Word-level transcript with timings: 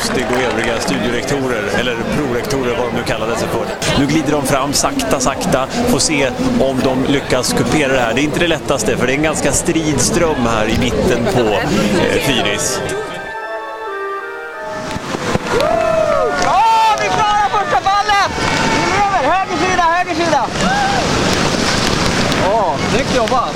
Lustig 0.00 0.26
och 0.30 0.52
övriga 0.52 0.80
studierektorer, 0.80 1.62
eller 1.78 1.96
prorektorer 2.16 2.76
vad 2.76 2.86
de 2.86 2.96
nu 2.96 3.02
kallade 3.02 3.36
sig 3.36 3.48
för. 3.48 3.66
Nu 3.98 4.06
glider 4.06 4.32
de 4.32 4.46
fram 4.46 4.72
sakta, 4.72 5.20
sakta, 5.20 5.66
får 5.66 5.98
se 5.98 6.30
om 6.60 6.80
de 6.84 7.04
lyckas 7.12 7.52
kupera 7.52 7.92
det 7.92 7.98
här. 8.00 8.14
Det 8.14 8.20
är 8.20 8.22
inte 8.22 8.40
det 8.40 8.46
lättaste 8.46 8.96
för 8.96 9.06
det 9.06 9.12
är 9.12 9.16
en 9.16 9.22
ganska 9.22 9.52
strid 9.52 10.00
ström 10.00 10.46
här 10.46 10.66
i 10.68 10.78
mitten 10.78 11.24
på 11.34 11.40
eh, 11.40 12.20
Fyris. 12.20 12.80
Ja, 16.44 16.96
vi 17.00 17.08
klarar 17.08 17.48
första 17.48 17.80
fallet! 17.80 18.30
Över, 19.06 19.30
höger 19.30 19.56
sida, 19.56 19.82
höger 19.82 20.14
sida! 20.24 20.46
Snyggt 22.90 23.16
jobbat! 23.16 23.54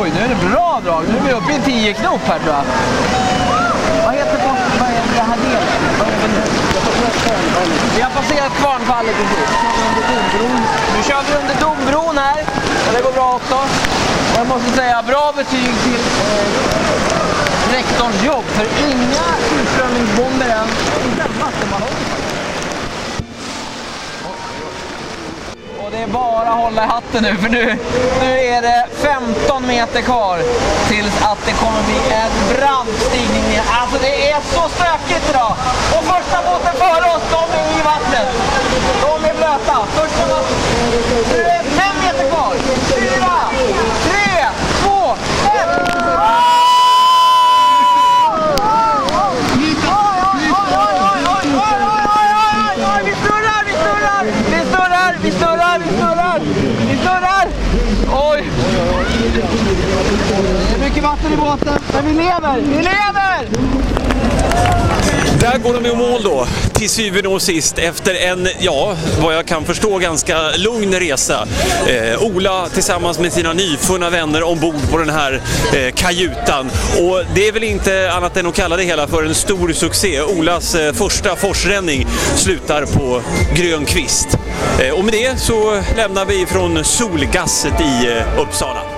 Oj, 0.00 0.12
nu 0.14 0.20
är 0.20 0.28
det 0.28 0.48
bra 0.50 0.80
drag. 0.84 1.04
Nu 1.08 1.18
är 1.18 1.22
vi 1.22 1.32
uppe 1.32 1.52
i 1.52 1.70
10 1.82 1.94
knop 1.94 2.20
här 2.24 2.38
tror 2.38 2.54
jag. 2.54 2.64
Vad 4.04 4.14
heter, 4.14 4.38
vad 4.46 4.56
vad 4.80 4.88
är 4.88 5.02
det 5.14 5.26
här 5.30 5.36
delen? 5.36 5.62
Vi 7.96 8.02
har 8.02 8.10
passerat 8.10 8.52
Kvarnfallet 8.60 9.14
precis. 9.16 9.50
Nu 10.96 11.02
kör 11.02 11.22
vi 11.28 11.34
under 11.42 11.54
Dombron 11.60 12.18
här. 12.18 12.40
Och 12.86 12.92
det 12.96 13.02
går 13.02 13.12
bra 13.12 13.34
också. 13.34 13.54
Och 13.54 14.38
jag 14.38 14.46
måste 14.46 14.70
säga 14.70 15.02
bra 15.02 15.32
betyg 15.36 15.74
till 15.84 16.02
eh, 16.28 16.46
rektorns 17.72 18.24
jobb. 18.24 18.44
För 18.44 18.66
inga 18.90 19.26
utströmningsbomber 19.62 20.48
än. 20.48 20.68
Inte 21.10 21.22
en 21.22 21.38
vattenballong 21.40 21.96
Och 25.84 25.90
det 25.90 25.91
är 26.02 26.06
bara 26.06 26.48
att 26.48 26.60
hålla 26.64 26.84
i 26.84 26.86
hatten 26.86 27.22
nu 27.22 27.36
för 27.36 27.48
nu, 27.48 27.78
nu 28.22 28.38
är 28.38 28.62
det 28.62 28.86
15 28.92 29.66
meter 29.66 30.00
kvar 30.00 30.38
tills 30.88 31.22
att 31.22 31.38
det 31.46 31.52
kommer 31.52 31.82
bli 31.82 32.00
en 32.22 32.56
brant 32.56 32.96
stigning 33.08 33.44
ner. 33.50 33.62
Alltså 33.80 33.98
det 34.00 34.30
är 34.30 34.40
så 34.40 34.68
stökigt 34.68 35.30
idag! 35.30 35.52
Och 35.94 36.04
första 36.04 36.38
båten 36.48 36.74
före 36.84 37.06
oss, 37.14 37.22
de 37.30 37.42
är 37.58 37.80
i 37.80 37.82
vattnet. 37.84 38.28
De 39.02 39.28
är 39.30 39.34
blöta. 39.34 39.76
Första 39.86 40.26
båten. 40.28 40.56
Nu 41.32 41.38
är 41.42 41.44
det 41.44 41.70
5 41.70 41.96
meter 42.04 42.30
kvar. 42.30 42.54
4, 42.88 43.40
3, 44.04 44.46
2, 44.82 45.16
1. 45.44 45.82
Vi 49.58 49.74
snurrar, 53.14 53.64
vi 53.64 53.74
snurrar, 53.74 55.16
vi 55.22 55.30
snurrar, 55.92 56.40
vi 56.40 56.54
snurrar, 56.54 56.86
vi 56.90 56.96
snurrar, 56.96 57.20
snurrar! 57.20 57.48
Oj! 58.30 58.50
Det 60.68 60.74
är 60.74 60.88
mycket 60.88 61.02
vatten 61.02 61.32
i 61.32 61.36
båten, 61.36 61.78
men 61.92 62.06
vi 62.06 62.12
lever, 62.12 62.56
vi 62.56 62.76
lever! 62.76 63.48
Där 65.40 65.58
går 65.58 65.74
de 65.74 65.86
i 65.88 65.96
mål 65.96 66.22
då, 66.22 66.46
till 66.82 66.90
syvende 66.90 67.28
och 67.28 67.42
sist, 67.42 67.78
efter 67.78 68.14
en, 68.14 68.48
ja, 68.60 68.96
vad 69.22 69.34
jag 69.34 69.46
kan 69.46 69.64
förstå, 69.64 69.98
ganska 69.98 70.50
lugn 70.50 70.94
resa. 70.94 71.48
Eh, 71.86 72.22
Ola 72.22 72.68
tillsammans 72.68 73.18
med 73.18 73.32
sina 73.32 73.52
nyfunna 73.52 74.10
vänner 74.10 74.42
ombord 74.42 74.90
på 74.90 74.98
den 74.98 75.10
här 75.10 75.40
eh, 75.74 75.94
kajutan. 75.94 76.70
Och 76.98 77.24
det 77.34 77.48
är 77.48 77.52
väl 77.52 77.64
inte 77.64 78.12
annat 78.12 78.36
än 78.36 78.46
att 78.46 78.54
kalla 78.54 78.76
det 78.76 78.82
hela 78.82 79.06
för 79.06 79.24
en 79.24 79.34
stor 79.34 79.72
succé. 79.72 80.22
Olas 80.22 80.74
eh, 80.74 80.92
första 80.92 81.36
forsränning 81.36 82.06
slutar 82.36 82.86
på 82.86 83.22
grön 83.54 83.84
kvist. 83.84 84.28
Eh, 84.80 84.94
och 84.94 85.04
med 85.04 85.14
det 85.14 85.40
så 85.40 85.82
lämnar 85.96 86.24
vi 86.24 86.46
från 86.46 86.84
Solgasset 86.84 87.80
i 87.80 88.08
eh, 88.08 88.40
Uppsala. 88.40 88.91